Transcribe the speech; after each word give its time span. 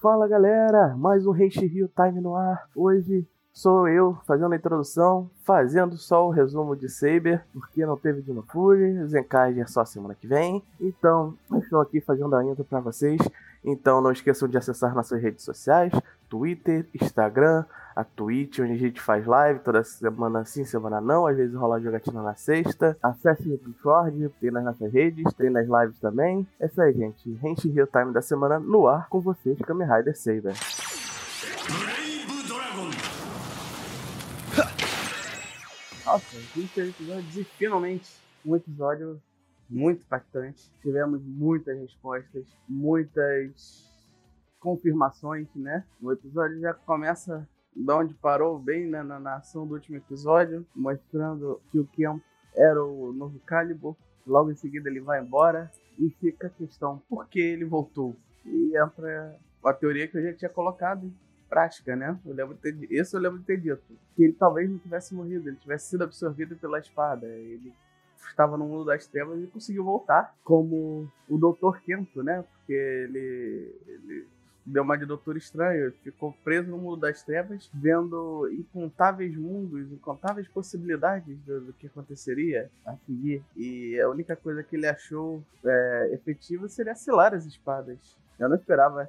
Fala 0.00 0.28
galera, 0.28 0.94
mais 0.96 1.26
um 1.26 1.32
Renchi 1.32 1.66
Rio 1.66 1.88
Time 1.88 2.20
no 2.20 2.36
ar. 2.36 2.68
Hoje 2.72 3.26
sou 3.52 3.88
eu 3.88 4.16
fazendo 4.28 4.52
a 4.52 4.56
introdução, 4.56 5.28
fazendo 5.42 5.96
só 5.96 6.24
o 6.24 6.30
resumo 6.30 6.76
de 6.76 6.88
Saber, 6.88 7.44
porque 7.52 7.84
não 7.84 7.96
teve 7.96 8.22
Dino 8.22 8.44
Fury, 8.44 9.04
Zenkaiger 9.08 9.64
é 9.64 9.66
só 9.66 9.84
semana 9.84 10.14
que 10.14 10.28
vem. 10.28 10.62
Então, 10.80 11.34
estou 11.60 11.80
aqui 11.80 12.00
fazendo 12.00 12.36
a 12.36 12.44
intro 12.44 12.64
para 12.64 12.78
vocês. 12.78 13.20
Então 13.64 14.00
não 14.00 14.12
esqueçam 14.12 14.48
de 14.48 14.56
acessar 14.56 14.94
nossas 14.94 15.20
redes 15.20 15.44
sociais, 15.44 15.92
Twitter, 16.28 16.86
Instagram, 16.94 17.64
a 17.98 18.04
Twitch, 18.04 18.60
onde 18.60 18.74
a 18.74 18.76
gente 18.76 19.00
faz 19.00 19.26
live 19.26 19.58
toda 19.58 19.82
semana 19.82 20.44
sim, 20.44 20.64
semana 20.64 21.00
não, 21.00 21.26
às 21.26 21.36
vezes 21.36 21.52
rola 21.56 21.80
jogatina 21.80 22.22
na 22.22 22.36
sexta. 22.36 22.96
Acesse 23.02 23.50
o 23.50 23.58
Discord, 23.58 24.28
tem 24.40 24.52
nas 24.52 24.64
nossas 24.64 24.92
redes, 24.92 25.34
tem 25.34 25.50
nas 25.50 25.66
lives 25.66 25.98
também. 25.98 26.46
É 26.60 26.66
isso 26.66 26.80
aí, 26.80 26.92
gente. 26.92 27.32
Rente 27.42 27.68
Real 27.68 27.88
Time 27.88 28.12
da 28.12 28.22
semana 28.22 28.60
no 28.60 28.86
ar 28.86 29.08
com 29.08 29.20
vocês, 29.20 29.58
Kamen 29.58 29.88
Rider 29.88 30.16
Saber. 30.16 30.54
Nossa, 36.06 36.36
26 36.54 36.90
episódios 36.90 37.36
e 37.36 37.42
finalmente 37.42 38.16
um 38.46 38.54
episódio 38.54 39.20
muito 39.68 40.02
impactante. 40.02 40.70
Tivemos 40.80 41.20
muitas 41.24 41.76
respostas, 41.76 42.44
muitas 42.68 43.90
confirmações, 44.60 45.48
né? 45.56 45.84
O 46.00 46.12
episódio 46.12 46.60
já 46.60 46.72
começa 46.72 47.44
da 47.84 47.96
onde 47.96 48.14
parou, 48.14 48.58
bem 48.58 48.86
né, 48.86 49.02
na, 49.02 49.20
na 49.20 49.36
ação 49.36 49.66
do 49.66 49.74
último 49.74 49.96
episódio, 49.96 50.66
mostrando 50.74 51.60
que 51.70 51.78
o 51.78 51.86
Kemp 51.86 52.22
era 52.54 52.82
o 52.84 53.12
novo 53.12 53.38
Calibur. 53.40 53.96
Logo 54.26 54.50
em 54.50 54.56
seguida 54.56 54.88
ele 54.88 55.00
vai 55.00 55.22
embora 55.22 55.70
e 55.98 56.10
fica 56.10 56.48
a 56.48 56.50
questão, 56.50 57.00
por 57.08 57.26
que 57.28 57.40
ele 57.40 57.64
voltou? 57.64 58.16
E 58.44 58.76
entra 58.76 59.38
a 59.64 59.72
teoria 59.72 60.08
que 60.08 60.16
eu 60.16 60.22
já 60.22 60.34
tinha 60.34 60.48
colocado 60.48 61.06
em 61.06 61.14
prática, 61.48 61.96
né? 61.96 62.18
Eu 62.26 62.34
lembro 62.34 62.56
ter, 62.56 62.76
esse 62.90 63.16
eu 63.16 63.20
lembro 63.20 63.38
de 63.38 63.44
ter 63.44 63.60
dito. 63.60 63.82
Que 64.14 64.24
ele 64.24 64.32
talvez 64.32 64.68
não 64.68 64.78
tivesse 64.78 65.14
morrido, 65.14 65.48
ele 65.48 65.56
tivesse 65.56 65.90
sido 65.90 66.04
absorvido 66.04 66.56
pela 66.56 66.78
espada. 66.78 67.26
Ele 67.26 67.72
estava 68.28 68.56
no 68.56 68.66
mundo 68.66 68.84
das 68.84 69.06
trevas 69.06 69.42
e 69.42 69.46
conseguiu 69.46 69.84
voltar 69.84 70.34
como 70.44 71.10
o 71.28 71.38
Doutor 71.38 71.80
Kento, 71.80 72.22
né? 72.22 72.42
Porque 72.42 72.72
ele, 72.72 73.74
ele 73.86 74.26
deu 74.68 74.82
uma 74.82 74.96
de 74.96 75.06
Doutor 75.06 75.36
Estranho, 75.36 75.92
ficou 76.02 76.32
preso 76.44 76.70
no 76.70 76.78
mundo 76.78 77.00
das 77.00 77.22
trevas, 77.22 77.70
vendo 77.72 78.48
incontáveis 78.52 79.34
mundos, 79.36 79.90
incontáveis 79.90 80.46
possibilidades 80.48 81.38
do, 81.40 81.60
do 81.60 81.72
que 81.72 81.86
aconteceria 81.86 82.70
a 82.84 82.96
seguir. 83.06 83.42
E 83.56 83.98
a 84.00 84.08
única 84.08 84.36
coisa 84.36 84.62
que 84.62 84.76
ele 84.76 84.86
achou 84.86 85.42
é, 85.64 86.10
efetiva 86.12 86.68
seria 86.68 86.94
selar 86.94 87.34
as 87.34 87.44
espadas. 87.44 87.98
Eu 88.38 88.48
não 88.48 88.56
esperava 88.56 89.08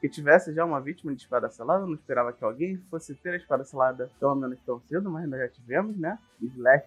que 0.00 0.08
tivesse 0.08 0.54
já 0.54 0.64
uma 0.64 0.80
vítima 0.80 1.12
de 1.14 1.22
espada 1.22 1.50
selada, 1.50 1.82
eu 1.82 1.88
não 1.88 1.94
esperava 1.94 2.32
que 2.32 2.44
alguém 2.44 2.76
fosse 2.88 3.14
ter 3.16 3.30
a 3.30 3.36
espada 3.36 3.64
selada 3.64 4.08
pelo 4.20 4.34
menos 4.36 4.58
tão 4.64 4.80
cedo, 4.82 5.10
mas 5.10 5.28
nós 5.28 5.40
já 5.40 5.48
tivemos, 5.48 5.96
né? 5.96 6.18
Slash 6.40 6.86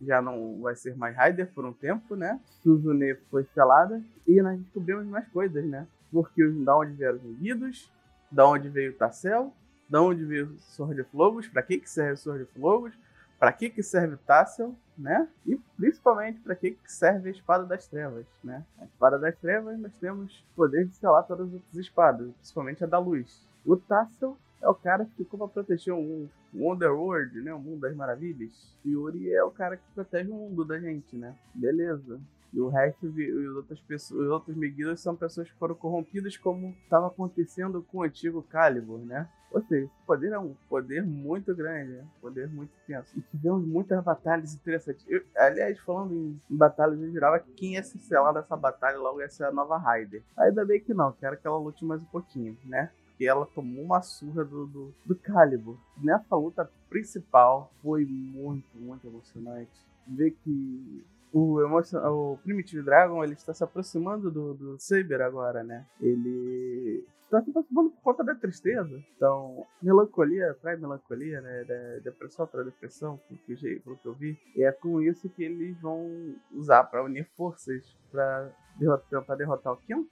já 0.00 0.20
não 0.22 0.60
vai 0.60 0.74
ser 0.74 0.96
mais 0.96 1.14
Raider 1.16 1.50
por 1.52 1.64
um 1.64 1.72
tempo, 1.72 2.16
né? 2.16 2.40
Suzune 2.62 3.14
foi 3.30 3.44
selada 3.54 4.02
e 4.26 4.40
nós 4.40 4.58
descobrimos 4.58 5.06
mais 5.06 5.26
coisas, 5.28 5.64
né? 5.64 5.86
Porque 6.10 6.46
da 6.64 6.76
onde 6.76 6.92
vieram 6.94 7.16
os 7.16 7.24
Unidos, 7.24 7.92
da 8.30 8.46
onde 8.46 8.68
veio 8.68 8.92
o 8.92 8.94
Tassel, 8.94 9.52
da 9.88 10.00
onde 10.00 10.24
veio 10.24 10.46
o 10.46 10.58
Sword 10.58 11.00
of 11.00 11.10
Logos, 11.16 11.48
pra 11.48 11.62
que 11.62 11.78
que 11.78 11.90
serve 11.90 12.12
o 12.12 12.16
Sword 12.16 12.44
of 12.44 12.58
Logos, 12.58 12.94
pra 13.38 13.52
que 13.52 13.70
que 13.70 13.82
serve 13.82 14.14
o 14.14 14.18
Tassel, 14.18 14.74
né? 14.96 15.28
E 15.46 15.56
principalmente 15.76 16.40
para 16.40 16.54
que 16.54 16.72
que 16.72 16.92
serve 16.92 17.28
a 17.28 17.32
Espada 17.32 17.64
das 17.64 17.86
Trevas, 17.86 18.26
né? 18.42 18.64
A 18.78 18.84
Espada 18.84 19.18
das 19.18 19.36
Trevas 19.36 19.78
nós 19.78 19.92
temos 19.98 20.44
poder 20.54 20.86
de 20.86 20.94
selar 20.96 21.26
todas 21.26 21.48
as 21.48 21.54
outras 21.54 21.76
espadas, 21.76 22.30
principalmente 22.34 22.84
a 22.84 22.86
da 22.86 22.98
luz. 22.98 23.46
O 23.64 23.76
Tassel 23.76 24.36
é 24.62 24.68
o 24.68 24.74
cara 24.74 25.04
que 25.04 25.16
ficou 25.16 25.38
pra 25.38 25.48
proteger 25.48 25.94
o 25.94 26.28
Wonderworld, 26.54 27.40
né? 27.40 27.52
O 27.54 27.58
mundo 27.58 27.80
das 27.80 27.94
maravilhas. 27.94 28.52
Yuri 28.84 29.32
é 29.32 29.42
o 29.42 29.50
cara 29.50 29.76
que 29.76 29.82
protege 29.94 30.30
o 30.30 30.34
mundo 30.34 30.64
da 30.64 30.78
gente, 30.78 31.16
né? 31.16 31.34
Beleza. 31.54 32.20
E 32.52 32.60
o 32.60 32.68
resto, 32.68 33.06
os 33.06 33.56
outras 33.56 33.80
pessoas, 33.80 34.20
os 34.20 34.28
outros 34.28 34.56
Megiddos 34.56 35.00
são 35.00 35.14
pessoas 35.14 35.48
que 35.48 35.56
foram 35.56 35.74
corrompidas 35.74 36.36
como 36.36 36.74
estava 36.82 37.06
acontecendo 37.06 37.82
com 37.82 37.98
o 37.98 38.02
antigo 38.02 38.42
Calibur, 38.42 38.98
né? 38.98 39.28
Ou 39.52 39.60
seja, 39.62 39.84
esse 39.84 40.06
poder 40.06 40.32
é 40.32 40.38
um 40.38 40.54
poder 40.68 41.02
muito 41.04 41.54
grande, 41.54 41.92
né? 41.92 42.02
um 42.02 42.20
poder 42.20 42.48
muito 42.48 42.70
intenso. 42.84 43.18
E 43.18 43.22
tivemos 43.22 43.66
muitas 43.66 44.02
batalhas 44.02 44.54
interessantes. 44.54 45.04
Eu, 45.08 45.22
aliás, 45.36 45.78
falando 45.80 46.14
em, 46.14 46.40
em 46.50 46.56
batalhas, 46.56 47.00
eu 47.00 47.10
jurava 47.10 47.40
que 47.40 47.50
quem 47.52 47.74
ia 47.74 47.82
se 47.82 47.98
selar 47.98 48.32
dessa 48.32 48.56
batalha 48.56 48.98
logo 48.98 49.20
ia 49.20 49.28
ser 49.28 49.44
a 49.44 49.52
nova 49.52 49.76
Raider. 49.76 50.22
Ainda 50.36 50.64
bem 50.64 50.80
que 50.80 50.94
não, 50.94 51.12
quero 51.12 51.36
que 51.36 51.46
ela 51.46 51.58
lute 51.58 51.84
mais 51.84 52.00
um 52.00 52.06
pouquinho, 52.06 52.56
né? 52.64 52.90
Porque 53.20 53.26
ela 53.26 53.44
tomou 53.44 53.84
uma 53.84 54.00
surra 54.00 54.42
do, 54.42 54.66
do, 54.66 54.94
do 55.04 55.14
Calibur. 55.14 55.76
Nessa 56.02 56.34
luta 56.34 56.70
principal 56.88 57.70
foi 57.82 58.06
muito, 58.06 58.66
muito 58.78 59.06
emocionante. 59.06 59.78
Ver 60.08 60.30
que 60.42 61.04
o, 61.30 61.60
emotion... 61.60 61.98
o 61.98 62.38
Primitive 62.38 62.82
Dragon 62.82 63.22
ele 63.22 63.34
está 63.34 63.52
se 63.52 63.62
aproximando 63.62 64.30
do, 64.30 64.54
do 64.54 64.78
Saber 64.78 65.20
agora, 65.20 65.62
né? 65.62 65.84
Ele 66.00 67.04
está 67.24 67.42
se 67.42 67.50
aproximando 67.50 67.90
por 67.90 68.00
conta 68.00 68.24
da 68.24 68.34
tristeza. 68.34 69.04
Então, 69.14 69.66
melancolia 69.82 70.52
atrai 70.52 70.78
melancolia, 70.78 71.42
né? 71.42 72.00
Depressão 72.02 72.46
atrai 72.46 72.64
depressão, 72.64 73.20
pelo 73.28 73.38
que, 73.40 73.80
pelo 73.80 73.96
que 73.98 74.06
eu 74.08 74.14
vi. 74.14 74.38
E 74.56 74.64
é 74.64 74.72
com 74.72 74.98
isso 75.02 75.28
que 75.28 75.44
eles 75.44 75.78
vão 75.78 76.34
usar 76.52 76.84
para 76.84 77.04
unir 77.04 77.28
forças 77.36 77.94
para 78.10 78.50
derrotar, 78.78 79.36
derrotar 79.36 79.74
o 79.74 79.76
Quinto 79.76 80.08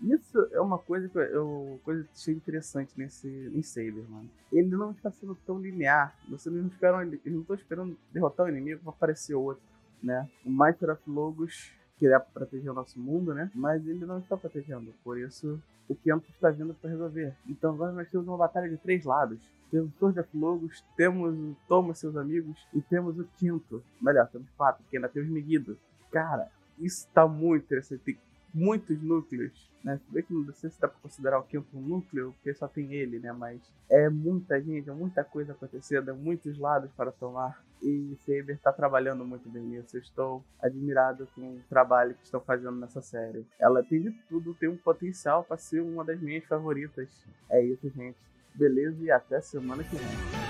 isso 0.00 0.38
é 0.52 0.60
uma 0.60 0.78
coisa 0.78 1.08
que 1.08 1.18
eu 1.18 1.80
coisa 1.84 2.04
que 2.04 2.10
achei 2.12 2.34
interessante 2.34 2.92
nesse 2.96 3.28
em 3.28 3.62
Saber, 3.62 4.08
mano. 4.08 4.30
Ele 4.52 4.68
não 4.68 4.92
está 4.92 5.10
sendo 5.10 5.34
tão 5.46 5.58
linear. 5.58 6.14
Você 6.28 6.48
não 6.50 6.66
espera, 6.68 7.02
eles 7.02 7.20
não 7.24 7.40
estão 7.40 7.56
esperando 7.56 7.98
derrotar 8.12 8.46
o 8.46 8.48
inimigo 8.48 8.80
para 8.82 8.90
aparecer 8.90 9.34
outro, 9.34 9.62
né? 10.02 10.28
O 10.44 10.50
Master 10.50 10.90
of 10.90 11.02
Logos 11.06 11.72
queria 11.98 12.20
proteger 12.20 12.70
o 12.70 12.74
nosso 12.74 12.98
mundo, 12.98 13.34
né? 13.34 13.50
Mas 13.54 13.86
ele 13.86 14.06
não 14.06 14.18
está 14.18 14.36
protegendo. 14.36 14.94
Por 15.02 15.18
isso, 15.18 15.60
o 15.88 15.94
Kento 15.96 16.30
está 16.30 16.50
vindo 16.50 16.74
para 16.74 16.90
resolver. 16.90 17.34
Então 17.48 17.74
agora 17.74 17.92
nós 17.92 18.08
temos 18.08 18.28
uma 18.28 18.36
batalha 18.36 18.68
de 18.68 18.76
três 18.76 19.04
lados. 19.04 19.40
Temos 19.70 19.90
o 19.92 19.98
Sword 19.98 20.20
of 20.20 20.36
Logos, 20.36 20.84
temos 20.96 21.34
o 21.34 21.56
Thomas 21.66 21.98
e 21.98 22.00
seus 22.00 22.16
amigos, 22.16 22.66
e 22.72 22.80
temos 22.80 23.18
o 23.18 23.24
Quinto. 23.36 23.82
Melhor, 24.00 24.28
temos 24.28 24.48
quatro, 24.56 24.82
porque 24.82 24.96
ainda 24.96 25.08
temos 25.08 25.28
Megiddo. 25.28 25.76
Cara, 26.10 26.48
isso 26.78 27.06
está 27.06 27.26
muito 27.26 27.64
interessante. 27.64 28.02
Tem 28.02 28.18
muitos 28.52 29.00
núcleos, 29.02 29.70
né? 29.84 30.00
Bem 30.08 30.22
que 30.22 30.32
não 30.32 30.52
sei 30.52 30.70
se 30.70 30.80
dá 30.80 30.88
pra 30.88 30.98
considerar 31.00 31.38
o 31.38 31.42
Quinto 31.42 31.76
um 31.76 31.80
núcleo, 31.80 32.32
porque 32.32 32.54
só 32.54 32.66
tem 32.66 32.92
ele, 32.94 33.18
né? 33.18 33.32
Mas 33.32 33.60
é 33.88 34.08
muita 34.08 34.60
gente, 34.60 34.88
é 34.88 34.92
muita 34.92 35.24
coisa 35.24 35.52
acontecendo, 35.52 36.10
é 36.10 36.14
muitos 36.14 36.58
lados 36.58 36.90
para 36.96 37.12
tomar. 37.12 37.62
E 37.80 38.16
Saber 38.26 38.58
tá 38.58 38.72
trabalhando 38.72 39.24
muito 39.24 39.48
bem 39.48 39.62
nisso. 39.62 39.96
Eu 39.96 40.00
estou 40.00 40.44
admirado 40.60 41.28
com 41.34 41.40
o 41.42 41.60
trabalho 41.68 42.14
que 42.14 42.24
estão 42.24 42.40
fazendo 42.40 42.76
nessa 42.76 43.00
série. 43.00 43.46
Ela 43.58 43.84
tem 43.84 44.02
de 44.02 44.10
tudo, 44.28 44.54
tem 44.54 44.68
um 44.68 44.76
potencial 44.76 45.44
para 45.44 45.56
ser 45.56 45.80
uma 45.80 46.04
das 46.04 46.20
minhas 46.20 46.44
favoritas. 46.44 47.08
É 47.48 47.62
isso, 47.64 47.88
gente. 47.90 48.18
Beleza 48.52 49.04
e 49.04 49.10
até 49.10 49.40
semana 49.40 49.84
que 49.84 49.94
vem. 49.94 50.47